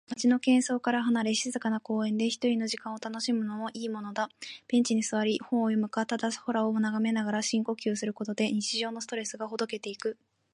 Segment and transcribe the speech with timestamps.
[0.09, 4.31] 街の喧騒から離れ、静かな公園で一人の時間を楽しむのもいいものだ。
[4.67, 10.17] ベンチに座り、本を読むか、ただ空を眺めながら深呼吸することで、日常のストレスがほどけていく。